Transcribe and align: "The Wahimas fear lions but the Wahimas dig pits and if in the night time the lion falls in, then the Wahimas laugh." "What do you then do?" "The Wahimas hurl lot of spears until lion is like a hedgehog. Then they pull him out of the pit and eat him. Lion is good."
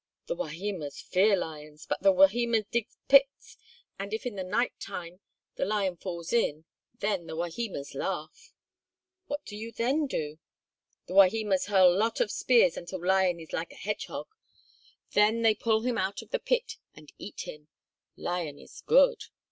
"The 0.25 0.35
Wahimas 0.35 0.99
fear 0.99 1.37
lions 1.37 1.85
but 1.85 2.01
the 2.01 2.11
Wahimas 2.11 2.65
dig 2.71 2.87
pits 3.07 3.55
and 3.99 4.15
if 4.15 4.25
in 4.25 4.33
the 4.35 4.43
night 4.43 4.73
time 4.79 5.19
the 5.57 5.63
lion 5.63 5.95
falls 5.95 6.33
in, 6.33 6.65
then 7.01 7.27
the 7.27 7.35
Wahimas 7.35 7.93
laugh." 7.93 8.51
"What 9.27 9.45
do 9.45 9.55
you 9.55 9.71
then 9.71 10.07
do?" 10.07 10.39
"The 11.05 11.13
Wahimas 11.13 11.65
hurl 11.67 11.95
lot 11.95 12.19
of 12.19 12.31
spears 12.31 12.77
until 12.77 13.05
lion 13.05 13.39
is 13.39 13.53
like 13.53 13.73
a 13.73 13.85
hedgehog. 13.85 14.25
Then 15.11 15.43
they 15.43 15.53
pull 15.53 15.81
him 15.81 15.99
out 15.99 16.23
of 16.23 16.31
the 16.31 16.39
pit 16.39 16.77
and 16.95 17.13
eat 17.19 17.41
him. 17.41 17.67
Lion 18.17 18.57
is 18.57 18.81
good." 18.83 19.25